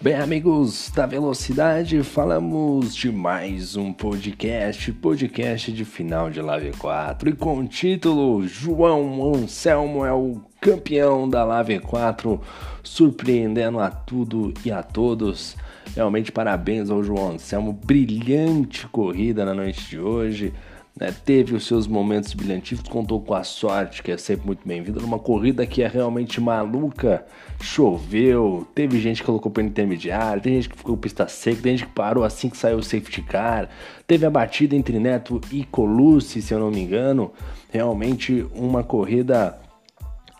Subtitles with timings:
[0.00, 7.30] Bem, amigos da Velocidade, falamos de mais um podcast, podcast de final de Live 4
[7.30, 12.40] e com o título João Anselmo é o campeão da Live 4,
[12.84, 15.56] surpreendendo a tudo e a todos.
[15.96, 20.54] Realmente parabéns ao João Anselmo, brilhante corrida na noite de hoje
[20.98, 25.00] né, teve os seus momentos brilhantíssimos, contou com a sorte, que é sempre muito bem-vinda,
[25.00, 27.24] numa corrida que é realmente maluca.
[27.60, 31.86] Choveu, teve gente que colocou para intermediário, tem gente que ficou pista seca, tem gente
[31.86, 33.68] que parou assim que saiu o safety car,
[34.06, 37.32] teve a batida entre Neto e Colucci, se eu não me engano.
[37.70, 39.58] Realmente uma corrida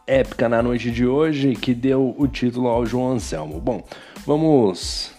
[0.07, 3.61] épica na noite de hoje que deu o título ao João Anselmo.
[3.61, 3.85] Bom,
[4.27, 5.13] vamos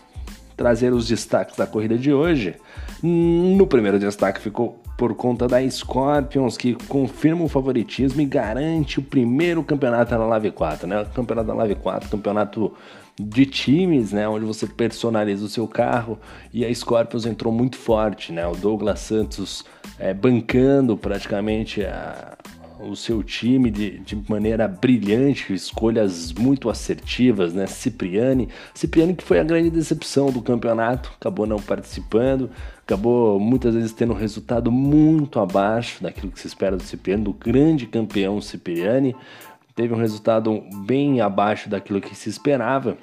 [0.58, 2.56] trazer os destaques da corrida de hoje.
[3.02, 9.02] No primeiro destaque ficou por conta da Scorpions, que confirma o favoritismo e garante o
[9.02, 11.06] primeiro campeonato na Live 4, né?
[11.16, 12.74] Campeonato da Live 4, campeonato
[13.18, 16.20] de times, né, onde você personaliza o seu carro
[16.54, 18.46] e a Scorpions entrou muito forte, né?
[18.46, 19.64] O Douglas Santos
[19.98, 22.38] é, bancando praticamente a,
[22.80, 27.68] o seu time de, de maneira brilhante, escolhas muito assertivas, né?
[27.68, 32.50] Cipriani, Cipriani que foi a grande decepção do campeonato, acabou não participando,
[32.82, 37.34] acabou muitas vezes tendo um resultado muito abaixo daquilo que se espera do Cipriani, do
[37.34, 39.16] grande campeão Cipriani,
[39.76, 42.98] teve um resultado bem abaixo daquilo que se esperava.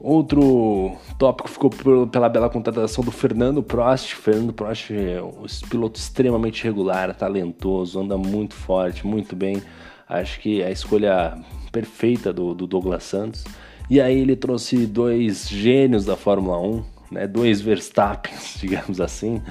[0.00, 1.70] Outro tópico ficou
[2.06, 4.14] pela bela contratação do Fernando Prost.
[4.14, 9.60] Fernando Prost é um piloto extremamente regular, talentoso, anda muito forte, muito bem.
[10.08, 11.36] Acho que é a escolha
[11.72, 13.44] perfeita do, do Douglas Santos.
[13.90, 17.26] E aí ele trouxe dois gênios da Fórmula 1, né?
[17.26, 19.42] dois Verstappen, digamos assim,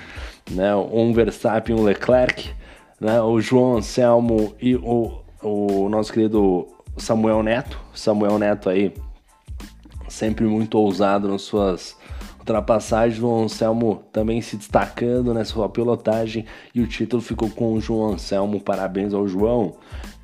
[0.50, 0.74] né?
[0.76, 2.52] um Verstappen e um Leclerc,
[3.02, 3.22] né?
[3.22, 7.78] o João Anselmo e o, o nosso querido Samuel Neto.
[7.94, 8.94] Samuel Neto aí
[10.18, 11.96] sempre muito ousado nas suas
[12.40, 13.22] ultrapassagens.
[13.22, 18.14] O Anselmo também se destacando nessa sua pilotagem e o título ficou com o João
[18.14, 18.60] Anselmo.
[18.60, 19.76] Parabéns ao João.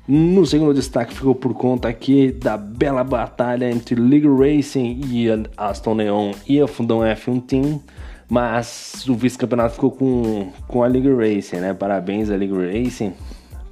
[0.06, 5.94] No segundo destaque ficou por conta aqui da bela batalha entre League Racing e Aston
[5.94, 7.82] Neon e a Fundão F1 Team,
[8.28, 11.72] mas o vice-campeonato ficou com, com a League Racing, né?
[11.72, 13.14] Parabéns à League Racing,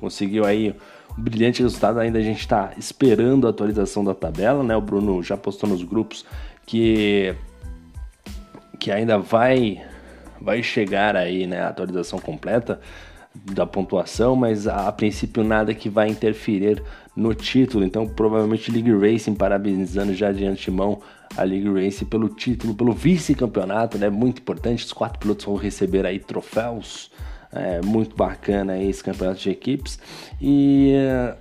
[0.01, 0.75] conseguiu aí
[1.17, 1.99] brilhante resultado.
[1.99, 4.77] Ainda a gente está esperando a atualização da tabela, né?
[4.77, 6.25] O Bruno já postou nos grupos
[6.67, 7.35] que
[8.79, 9.81] que ainda vai
[10.41, 12.81] vai chegar aí, né, a atualização completa
[13.35, 16.83] da pontuação, mas a, a princípio nada que vai interferir
[17.17, 17.85] no título.
[17.85, 21.01] Então, provavelmente League Racing parabenizando já de antemão
[21.37, 24.11] a League Racing pelo título, pelo vice-campeonato, né?
[24.11, 24.85] Muito importante.
[24.85, 27.11] Os quatro pilotos vão receber aí troféus
[27.53, 29.99] é, muito bacana esse campeonato de equipes.
[30.41, 30.95] E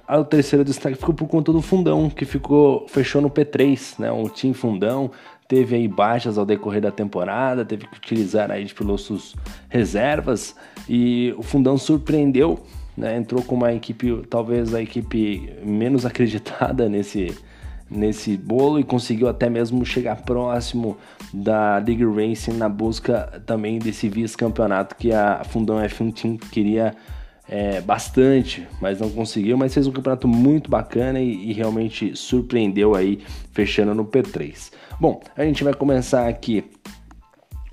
[0.10, 4.12] uh, o terceiro destaque ficou por conta do Fundão, que ficou fechou no P3, né?
[4.12, 5.12] Um time Fundão
[5.48, 9.36] teve aí baixas ao decorrer da temporada, teve que utilizar aí de pilotos
[9.68, 10.56] reservas
[10.88, 12.60] e o Fundão surpreendeu,
[12.96, 13.18] né?
[13.18, 17.36] Entrou com uma equipe, talvez a equipe menos acreditada nesse
[17.92, 20.98] nesse bolo e conseguiu até mesmo chegar próximo
[21.34, 26.96] da League Racing na busca também desse vice-campeonato que a Fundão F1 Team queria
[27.50, 32.96] é, bastante, mas não conseguiu, mas fez um campeonato muito bacana e, e realmente surpreendeu
[32.96, 33.20] aí,
[33.52, 34.72] fechando no P3.
[35.00, 36.64] Bom, a gente vai começar aqui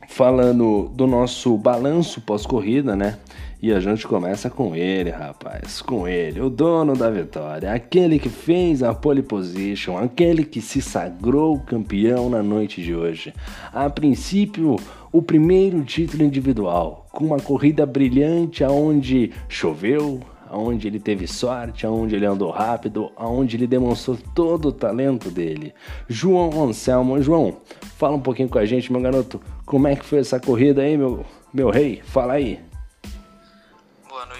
[0.08, 3.18] falando do nosso balanço pós-corrida, né?
[3.60, 8.28] E a gente começa com ele, rapaz, com ele, o dono da vitória, aquele que
[8.28, 13.34] fez a pole position, aquele que se sagrou campeão na noite de hoje.
[13.72, 14.76] A princípio,
[15.12, 22.16] o primeiro título individual, com uma corrida brilhante aonde choveu, aonde ele teve sorte, aonde
[22.16, 25.74] ele andou rápido, aonde ele demonstrou todo o talento dele.
[26.08, 27.58] João Anselmo, João,
[27.96, 30.96] fala um pouquinho com a gente, meu garoto, como é que foi essa corrida aí,
[30.96, 32.02] meu, meu rei?
[32.02, 32.68] Fala aí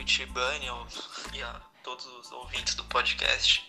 [0.09, 0.71] noite, Bunny,
[1.35, 3.63] e a todos os ouvintes do podcast.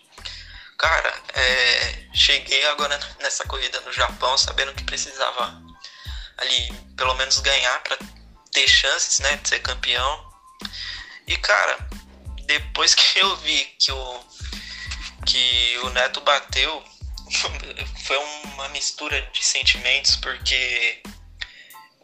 [0.78, 5.60] Cara, é, cheguei agora nessa corrida no Japão sabendo que precisava
[6.38, 7.98] ali pelo menos ganhar para
[8.52, 10.32] ter chances, né, de ser campeão.
[11.26, 11.88] E cara,
[12.46, 14.20] depois que eu vi que o
[15.26, 16.82] que o Neto bateu,
[18.06, 21.02] foi uma mistura de sentimentos porque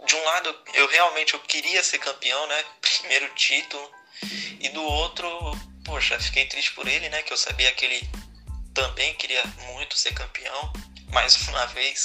[0.06, 2.64] de um lado eu realmente eu queria ser campeão, né?
[2.80, 3.90] Primeiro título.
[4.60, 5.28] E do outro,
[5.84, 7.22] poxa, fiquei triste por ele, né?
[7.22, 8.08] Que eu sabia que ele
[8.72, 10.72] também queria muito ser campeão,
[11.12, 12.04] mais uma vez.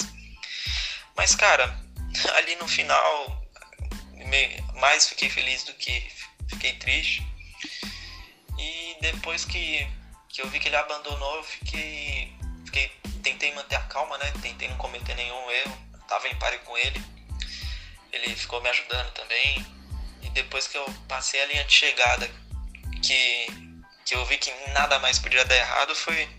[1.15, 1.79] Mas, cara,
[2.35, 3.41] ali no final,
[4.75, 6.11] mais fiquei feliz do que
[6.49, 7.25] fiquei triste.
[8.57, 9.87] E depois que,
[10.29, 12.33] que eu vi que ele abandonou, eu fiquei,
[12.65, 12.91] fiquei
[13.23, 14.33] tentei manter a calma, né?
[14.41, 15.77] Tentei não cometer nenhum erro.
[16.07, 17.01] Tava em pare com ele.
[18.11, 19.65] Ele ficou me ajudando também.
[20.21, 22.29] E depois que eu passei a linha de chegada,
[23.01, 23.47] que,
[24.05, 26.29] que eu vi que nada mais podia dar errado, foi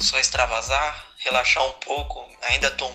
[0.00, 2.28] só extravasar, relaxar um pouco.
[2.42, 2.90] Ainda tô.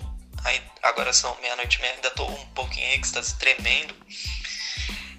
[0.82, 3.94] Agora são meia-noite e meia, ainda tô um pouco em êxtase, tremendo.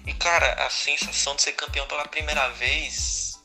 [0.06, 3.38] E cara, a sensação de ser campeão pela primeira vez,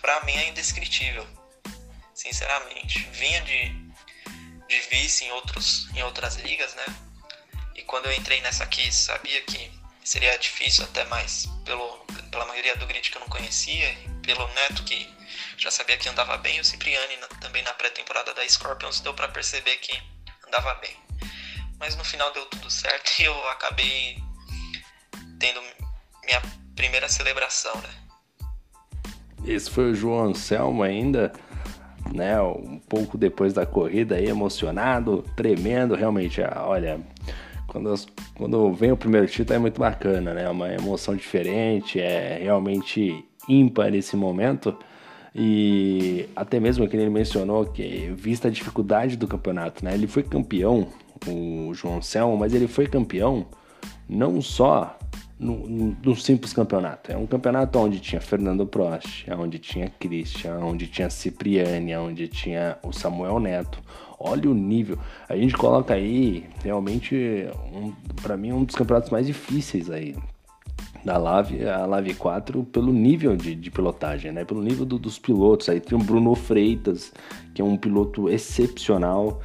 [0.00, 1.26] pra mim é indescritível.
[2.14, 3.00] Sinceramente.
[3.12, 3.68] Vinha de,
[4.68, 6.84] de vice em, outros, em outras ligas, né?
[7.92, 9.70] Quando eu entrei nessa aqui, sabia que
[10.02, 11.98] seria difícil até mais pelo,
[12.30, 15.06] pela maioria do grid que eu não conhecia, e pelo Neto que
[15.58, 19.76] já sabia que andava bem, o Cipriani também na pré-temporada da Scorpions deu para perceber
[19.76, 19.92] que
[20.48, 20.96] andava bem.
[21.78, 24.16] Mas no final deu tudo certo e eu acabei
[25.38, 25.60] tendo
[26.24, 26.40] minha
[26.74, 27.90] primeira celebração, né?
[29.44, 31.30] Esse foi o João Anselmo ainda,
[32.10, 32.40] né?
[32.40, 36.98] Um pouco depois da corrida aí, emocionado, tremendo, realmente, olha,
[37.72, 37.94] quando,
[38.34, 40.44] quando vem o primeiro título é muito bacana, né?
[40.44, 44.76] É uma emoção diferente, é realmente ímpar esse momento.
[45.34, 49.94] E até mesmo que ele mencionou que, vista a dificuldade do campeonato, né?
[49.94, 50.88] Ele foi campeão,
[51.26, 53.46] o João Selmo, mas ele foi campeão
[54.06, 54.98] não só
[55.38, 57.10] no, simples campeonato.
[57.10, 62.76] É um campeonato onde tinha Fernando Prost, onde tinha Christian, onde tinha Cipriani, onde tinha
[62.82, 63.82] o Samuel Neto.
[64.24, 64.98] Olha o nível.
[65.28, 67.92] A gente coloca aí realmente, um,
[68.22, 70.14] para mim, um dos campeonatos mais difíceis aí
[71.04, 74.44] da Lave, a Lave 4, pelo nível de, de pilotagem, né?
[74.44, 75.68] Pelo nível do, dos pilotos.
[75.68, 77.12] Aí tem o Bruno Freitas,
[77.52, 79.40] que é um piloto excepcional.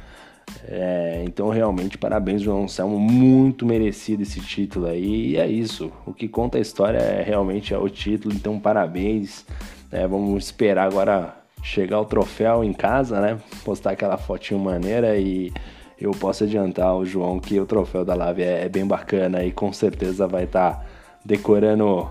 [0.64, 2.98] É, então, realmente, parabéns, João Anselmo.
[2.98, 5.32] Muito merecido esse título aí.
[5.32, 5.92] E é isso.
[6.06, 8.34] O que conta a história é realmente é o título.
[8.34, 9.44] Então, parabéns.
[9.90, 13.38] É, vamos esperar agora chegar o troféu em casa, né?
[13.64, 15.52] Postar aquela fotinho maneira e
[16.00, 19.52] eu posso adiantar o João que o troféu da Lave é, é bem bacana e
[19.52, 20.84] com certeza vai estar tá
[21.24, 22.08] decorando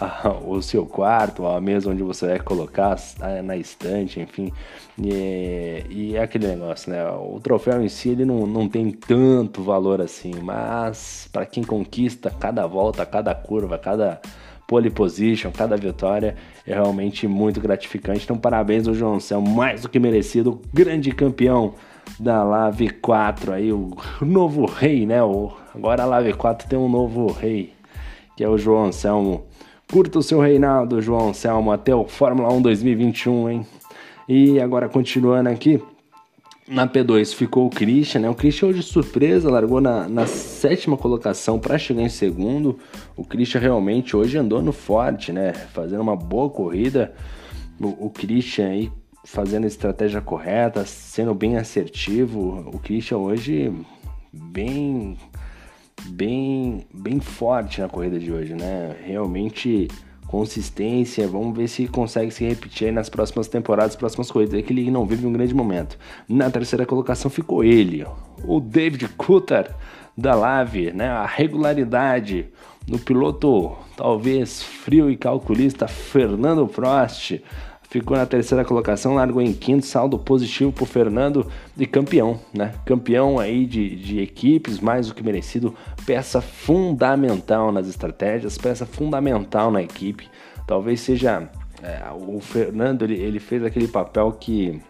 [0.00, 2.96] a, o seu quarto, a mesa onde você vai colocar
[3.44, 4.52] na estante, enfim.
[4.98, 7.04] E, e, é aquele negócio, né?
[7.10, 12.30] O troféu em si ele não, não tem tanto valor assim, mas para quem conquista
[12.30, 14.20] cada volta, cada curva, cada
[14.66, 16.36] pole position, cada vitória
[16.66, 18.24] é realmente muito gratificante.
[18.24, 21.74] Então, parabéns ao João Céu, mais do que merecido, grande campeão
[22.18, 25.22] da Lave 4 aí, o novo rei, né?
[25.22, 27.72] O, agora a Lave 4 tem um novo rei,
[28.36, 29.44] que é o João Anselmo.
[29.90, 33.66] Curta o seu reinado, João Anselmo, até o Fórmula 1 2021, hein?
[34.28, 35.82] E agora continuando aqui,
[36.72, 38.30] na P2 ficou o Christian, né?
[38.30, 42.78] O Christian hoje surpresa, largou na, na sétima colocação para chegar em segundo.
[43.14, 45.52] O Christian realmente hoje andou no forte, né?
[45.52, 47.12] Fazendo uma boa corrida.
[47.78, 48.92] O, o Christian aí
[49.24, 52.70] fazendo a estratégia correta, sendo bem assertivo.
[52.72, 53.72] O Christian hoje
[54.32, 55.16] bem
[56.06, 58.96] bem bem forte na corrida de hoje, né?
[59.04, 59.88] Realmente
[60.32, 64.90] consistência, vamos ver se consegue se repetir nas próximas temporadas, próximas corridas, é que ele
[64.90, 65.98] não vive um grande momento.
[66.26, 68.02] Na terceira colocação ficou ele,
[68.42, 69.70] o David Coulter
[70.16, 71.06] da Lave, né?
[71.06, 72.46] A regularidade
[72.88, 77.38] no piloto talvez frio e calculista Fernando Prost
[77.92, 81.46] ficou na terceira colocação, largou em quinto, saldo positivo para o Fernando
[81.76, 82.72] e campeão, né?
[82.86, 85.74] Campeão aí de, de equipes, mais do que merecido,
[86.06, 90.26] peça fundamental nas estratégias, peça fundamental na equipe.
[90.66, 91.50] Talvez seja
[91.82, 94.80] é, o Fernando, ele, ele fez aquele papel que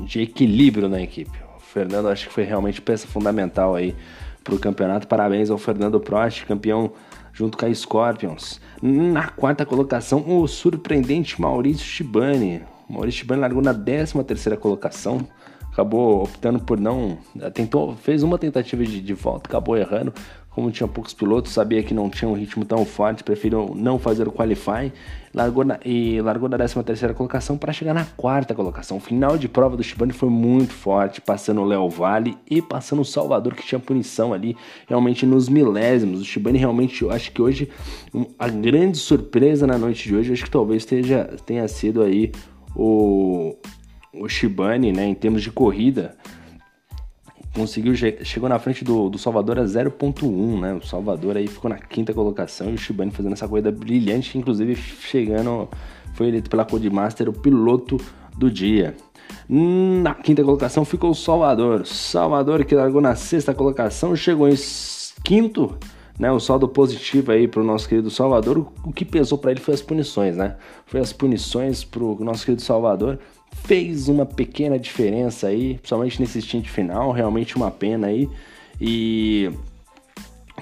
[0.00, 1.38] de equilíbrio na equipe.
[1.58, 3.94] O Fernando acho que foi realmente peça fundamental aí
[4.42, 5.06] para o campeonato.
[5.06, 6.92] Parabéns ao Fernando Prost, campeão
[7.32, 8.60] junto com a Scorpions.
[8.82, 12.62] Na quarta colocação, o surpreendente Maurício Shibani.
[12.88, 15.20] Maurício Shibani largou na 13 terceira colocação,
[15.72, 17.18] acabou optando por não.
[17.54, 20.12] Tentou, fez uma tentativa de, de volta, acabou errando
[20.50, 24.26] como tinha poucos pilotos, sabia que não tinha um ritmo tão forte, preferiu não fazer
[24.26, 24.92] o qualify
[25.32, 28.96] largou na, e largou da 13 terceira colocação para chegar na quarta colocação.
[28.96, 33.02] O final de prova do Shibane foi muito forte, passando o Léo Vale e passando
[33.02, 34.56] o Salvador, que tinha punição ali,
[34.88, 36.20] realmente nos milésimos.
[36.20, 37.68] O Shibane realmente, eu acho que hoje,
[38.38, 42.32] a grande surpresa na noite de hoje, acho que talvez esteja, tenha sido aí
[42.74, 43.56] o,
[44.12, 46.16] o Shibane, né, em termos de corrida,
[47.54, 50.74] conseguiu chegou na frente do, do Salvador a 0.1, né?
[50.74, 54.76] O Salvador aí ficou na quinta colocação e o Shibane fazendo essa corrida brilhante, inclusive
[54.76, 55.68] chegando
[56.14, 57.98] foi eleito pela Codemaster o piloto
[58.36, 58.96] do dia.
[59.48, 61.86] Na quinta colocação ficou o Salvador.
[61.86, 64.54] Salvador que largou na sexta colocação, chegou em
[65.24, 65.76] quinto,
[66.20, 66.30] né?
[66.30, 68.70] O saldo positivo aí para o nosso querido Salvador.
[68.84, 70.56] O que pesou para ele foi as punições, né?
[70.84, 73.18] Foi as punições para o nosso querido Salvador
[73.64, 78.28] fez uma pequena diferença aí, principalmente nesse stint final, realmente uma pena aí.
[78.80, 79.50] E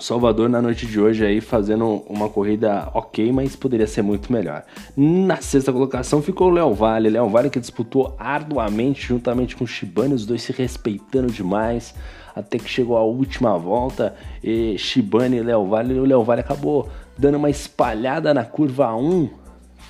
[0.00, 4.64] Salvador na noite de hoje aí fazendo uma corrida ok, mas poderia ser muito melhor.
[4.96, 9.66] Na sexta colocação ficou o Léo Vale, Léo Vale que disputou arduamente juntamente com o
[9.66, 11.94] Shibane, os dois se respeitando demais,
[12.34, 16.88] até que chegou a última volta e Shibane e Léo Vale, o Léo Vale acabou
[17.16, 19.28] dando uma espalhada na curva 1,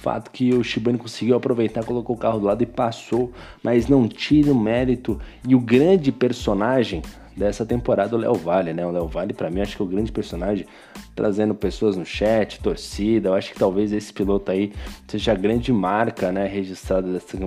[0.00, 4.08] fato que o Shibane conseguiu aproveitar, colocou o carro do lado e passou, mas não
[4.08, 5.20] tira o mérito.
[5.46, 7.02] E o grande personagem
[7.38, 8.84] dessa temporada, o Léo Vale, né?
[8.84, 10.66] O Léo Vale, para mim, acho que é o grande personagem,
[11.14, 13.28] trazendo pessoas no chat, torcida.
[13.28, 14.72] Eu acho que talvez esse piloto aí
[15.06, 16.46] seja a grande marca, né?
[16.46, 17.38] Registrada dessa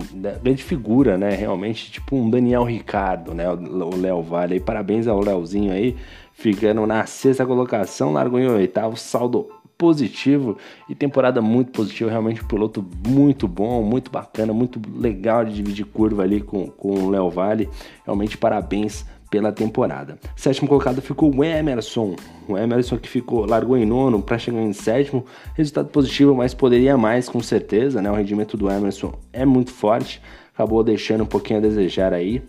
[0.41, 1.31] grande figura, né?
[1.31, 3.49] Realmente, tipo um Daniel Ricardo, né?
[3.49, 4.55] O Léo Vale.
[4.55, 5.95] E parabéns ao Léozinho aí,
[6.33, 10.57] ficando na sexta colocação, largou em oitavo, saldo positivo
[10.87, 15.85] e temporada muito positiva, realmente um piloto muito bom, muito bacana, muito legal de dividir
[15.85, 17.67] curva ali com, com o Léo Vale.
[18.05, 20.19] Realmente parabéns pela temporada.
[20.35, 22.17] Sétimo colocado ficou o Emerson.
[22.49, 25.25] O Emerson que ficou, largou em nono para chegar em sétimo.
[25.55, 28.11] Resultado positivo, mas poderia mais com certeza, né?
[28.11, 30.21] O rendimento do Emerson é muito forte.
[30.53, 32.43] Acabou deixando um pouquinho a desejar aí.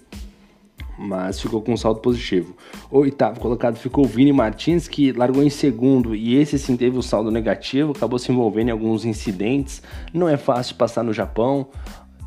[0.98, 2.54] Mas ficou com um saldo positivo.
[2.90, 6.98] Oitavo colocado ficou o Vini Martins, que largou em segundo e esse sim teve o
[6.98, 9.82] um saldo negativo, acabou se envolvendo em alguns incidentes.
[10.12, 11.68] Não é fácil passar no Japão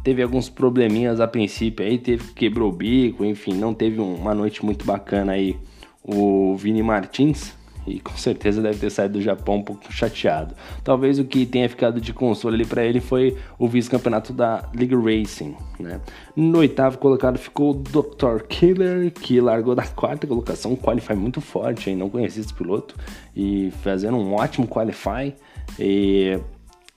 [0.06, 4.64] teve alguns probleminhas a princípio aí, teve quebrou o bico, enfim, não teve uma noite
[4.64, 5.58] muito bacana aí
[6.04, 7.56] o Vini Martins
[7.88, 10.54] e com certeza deve ter saído do Japão um pouco chateado.
[10.84, 14.94] Talvez o que tenha ficado de consolo ali para ele foi o vice-campeonato da League
[14.94, 16.00] Racing, né?
[16.36, 18.44] No oitavo colocado ficou o Dr.
[18.48, 21.96] Killer, que largou da quarta colocação, um qualify muito forte, hein?
[21.96, 22.96] não conhecia esse piloto
[23.36, 25.34] e fazendo um ótimo qualify
[25.80, 26.40] e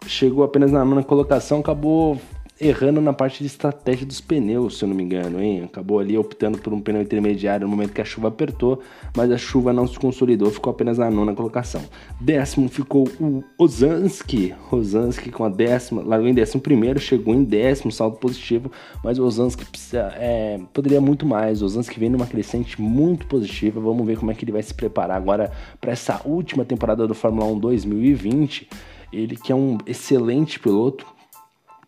[0.07, 2.21] chegou apenas na nona colocação, acabou
[2.61, 5.62] errando na parte de estratégia dos pneus, se eu não me engano, hein?
[5.65, 8.81] Acabou ali optando por um pneu intermediário no momento que a chuva apertou,
[9.17, 11.83] mas a chuva não se consolidou, ficou apenas na nona colocação.
[12.21, 17.93] Décimo ficou o Ozanski, Ozanski com a décima, largou em décimo primeiro, chegou em décimo,
[17.93, 18.71] saldo positivo,
[19.05, 21.62] mas o Ozanski precisa, é, poderia muito mais.
[21.62, 24.75] O Ozanski vem numa crescente muito positiva, vamos ver como é que ele vai se
[24.75, 28.69] preparar agora para essa última temporada do Fórmula 1 2020.
[29.12, 31.07] Ele que é um excelente piloto,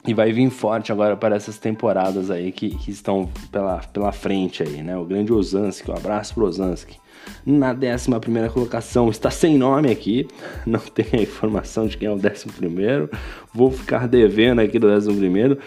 [0.07, 4.63] e vai vir forte agora para essas temporadas aí que, que estão pela, pela frente
[4.63, 4.97] aí, né?
[4.97, 6.97] O grande Ozanski, um abraço pro Ozanski.
[7.45, 10.27] Na 11 primeira colocação, está sem nome aqui,
[10.67, 13.11] não tem a informação de quem é o 11 primeiro.
[13.53, 15.59] Vou ficar devendo aqui do 11 primeiro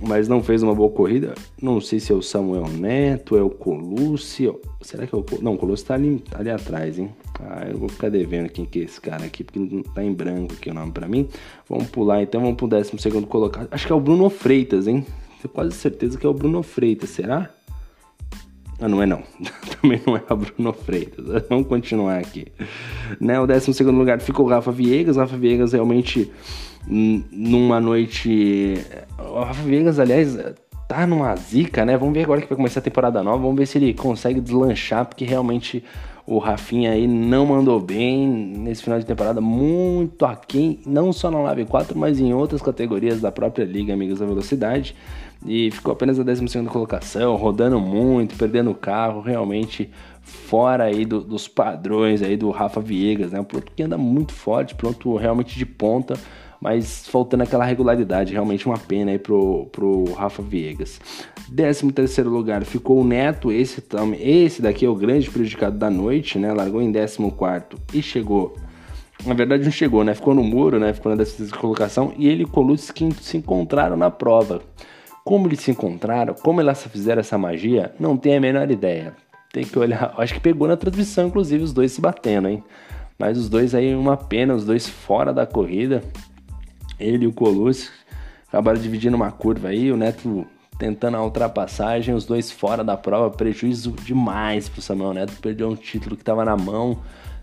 [0.00, 1.34] mas não fez uma boa corrida.
[1.60, 4.52] Não sei se é o Samuel Neto, é o Colucci.
[4.80, 7.10] Será que é o Não, o Colucci tá ali, ali atrás, hein?
[7.40, 10.12] Ah, eu vou ficar devendo quem que é esse cara aqui, porque não tá em
[10.12, 11.28] branco aqui o nome pra mim.
[11.68, 13.68] Vamos pular então, vamos pro 12 segundo colocado.
[13.70, 15.04] Acho que é o Bruno Freitas, hein?
[15.40, 17.55] Tenho quase certeza que é o Bruno Freitas, será?
[18.80, 19.22] Ah, não é não.
[19.80, 21.24] Também não é a Bruno Freitas.
[21.48, 22.46] Vamos continuar aqui.
[23.20, 25.16] Né, o 12 segundo lugar ficou o Rafa Viegas.
[25.16, 26.30] Rafa Viegas realmente
[26.86, 28.74] numa noite.
[29.18, 30.38] O Rafa Viegas, aliás,
[30.86, 31.96] tá numa zica, né?
[31.96, 33.38] Vamos ver agora que vai começar a temporada nova.
[33.38, 35.82] Vamos ver se ele consegue deslanchar, porque realmente
[36.26, 41.38] o Rafinha aí não mandou bem nesse final de temporada, muito aquém, não só na
[41.38, 44.94] Live 4, mas em outras categorias da própria Liga Amigos da Velocidade.
[45.44, 49.90] E ficou apenas a 12 colocação, rodando muito, perdendo o carro, realmente
[50.22, 53.40] fora aí do, dos padrões aí do Rafa Viegas, né?
[53.40, 56.18] Um piloto que anda muito forte, pronto realmente de ponta
[56.60, 61.00] mas faltando aquela regularidade, realmente uma pena aí pro, pro Rafa Viegas.
[61.54, 63.82] 13 terceiro lugar ficou o Neto, esse,
[64.18, 66.52] esse daqui é o grande prejudicado da noite, né?
[66.52, 68.56] Largou em 14 quarto e chegou
[69.24, 70.14] na verdade não chegou, né?
[70.14, 70.92] Ficou no muro, né?
[70.92, 74.60] Ficou na décima colocação e ele e Colucci se encontraram na prova.
[75.26, 79.12] Como eles se encontraram, como elas fizeram essa magia, não tem a menor ideia.
[79.52, 82.62] Tem que olhar, acho que pegou na transmissão, inclusive, os dois se batendo, hein?
[83.18, 86.00] Mas os dois aí, uma pena, os dois fora da corrida.
[86.96, 87.90] Ele e o Colucci
[88.46, 90.46] acabaram dividindo uma curva aí, o Neto
[90.78, 95.74] tentando a ultrapassagem, os dois fora da prova, prejuízo demais pro Samuel Neto, perdeu um
[95.74, 97.00] título que estava na mão,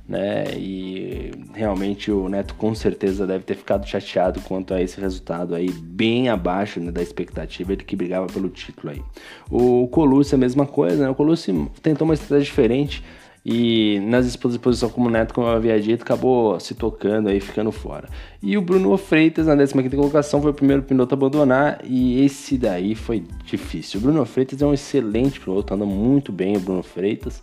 [0.07, 0.45] né?
[0.57, 5.69] E realmente o Neto com certeza deve ter ficado chateado quanto a esse resultado aí,
[5.71, 9.01] bem abaixo né, da expectativa, ele que brigava pelo título aí.
[9.49, 11.09] O Colucci a mesma coisa, né?
[11.09, 13.03] O Colucci tentou uma estratégia diferente,
[13.45, 17.73] e nas exposições como o Neto, como eu havia dito, acabou se tocando aí, ficando
[17.73, 18.07] fora.
[18.41, 21.81] E o Bruno Freitas, na 15 colocação, foi o primeiro piloto a abandonar.
[21.83, 23.99] E esse daí foi difícil.
[23.99, 27.41] O Bruno Freitas é um excelente piloto, anda muito bem o Bruno Freitas.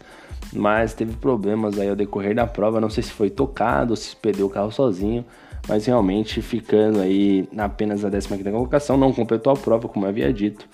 [0.53, 2.81] Mas teve problemas aí ao decorrer da prova.
[2.81, 5.25] Não sei se foi tocado ou se perdeu o carro sozinho.
[5.69, 10.67] mas realmente ficando aí apenas a 15 colocação, não completou a prova, como havia dito.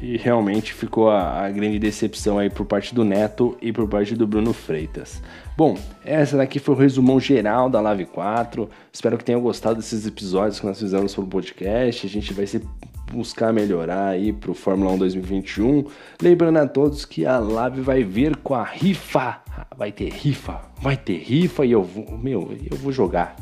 [0.00, 4.14] E realmente ficou a, a, grande decepção aí por parte do Neto e por parte
[4.14, 5.20] do Bruno Freitas.
[5.56, 8.70] Bom, essa daqui foi o resumão geral da Live 4.
[8.92, 12.06] Espero que tenham gostado desses episódios que nós fizemos sobre o podcast.
[12.06, 12.62] A gente vai se
[13.10, 15.84] buscar melhorar aí pro Fórmula 1 2021.
[16.22, 19.40] Lembrando a todos que a Live vai vir com a rifa.
[19.76, 23.36] Vai ter rifa, vai ter rifa e eu vou, meu, eu vou jogar.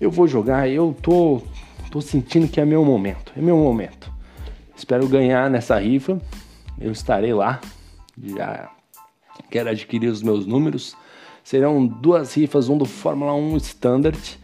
[0.00, 1.42] Eu vou jogar, eu tô
[1.90, 4.12] tô sentindo que é meu momento, é meu momento.
[4.76, 6.20] Espero ganhar nessa rifa.
[6.78, 7.60] Eu estarei lá.
[8.18, 8.68] Já
[9.50, 10.94] quero adquirir os meus números.
[11.42, 14.38] Serão duas rifas, um do Fórmula 1 Standard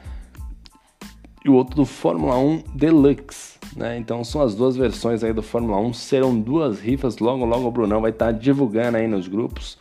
[1.44, 3.51] e o outro do Fórmula 1 Deluxe.
[3.76, 3.97] Né?
[3.99, 5.93] Então são as duas versões aí do Fórmula 1.
[5.95, 7.19] Serão duas rifas.
[7.19, 9.79] Logo, logo o Brunão vai estar divulgando aí nos grupos.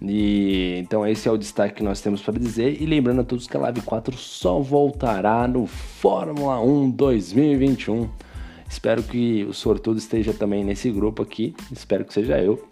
[0.00, 2.80] E então esse é o destaque que nós temos para dizer.
[2.80, 8.08] E lembrando a todos que a Live 4 só voltará no Fórmula 1 2021.
[8.68, 11.54] Espero que o sortudo esteja também nesse grupo aqui.
[11.70, 12.66] Espero que seja eu.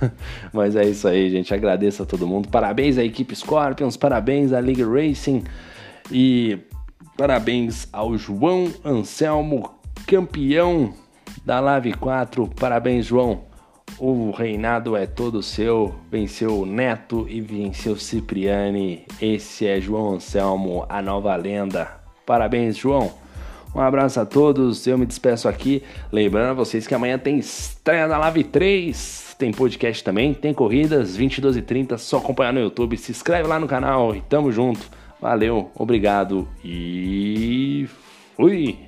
[0.52, 1.52] Mas é isso aí, gente.
[1.52, 2.48] Agradeço a todo mundo.
[2.48, 5.44] Parabéns à equipe Scorpions, parabéns à League Racing
[6.10, 6.58] e
[7.16, 9.70] parabéns ao João Anselmo,
[10.06, 10.92] campeão
[11.44, 12.48] da Live 4.
[12.48, 13.44] Parabéns, João.
[13.98, 15.94] O reinado é todo seu.
[16.10, 19.04] Venceu o Neto e venceu Cipriani.
[19.20, 21.88] Esse é João Anselmo, a nova lenda.
[22.26, 23.12] Parabéns, João.
[23.74, 25.82] Um abraço a todos, eu me despeço aqui.
[26.10, 29.36] Lembrando a vocês que amanhã tem estreia da Live 3.
[29.38, 32.96] Tem podcast também, tem corridas 22 e 30, só acompanhar no YouTube.
[32.96, 34.88] Se inscreve lá no canal e tamo junto.
[35.20, 37.86] Valeu, obrigado e
[38.34, 38.85] fui!